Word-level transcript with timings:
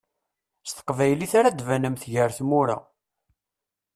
S 0.67 0.71
teqbaylit 0.77 1.33
ara 1.39 1.49
d-banemt 1.57 2.03
gar 2.13 2.31
tmura. 2.37 2.77